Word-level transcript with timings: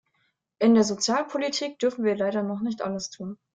In 0.57 0.73
der 0.73 0.83
Sozialpolitik 0.83 1.77
dürfen 1.77 2.03
wir 2.03 2.15
leider 2.17 2.41
noch 2.41 2.61
nicht 2.61 2.81
alles 2.81 3.11
tun. 3.11 3.37